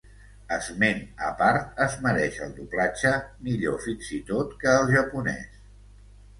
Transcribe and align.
Esment 0.55 1.03
a 1.27 1.29
part 1.41 1.83
es 1.85 1.99
mereix 2.07 2.41
el 2.47 2.57
doblatge, 2.57 3.13
millor 3.51 3.79
fins 3.87 4.11
i 4.19 4.21
tot 4.33 4.59
que 4.65 4.77
el 4.83 4.93
japonès. 4.99 5.65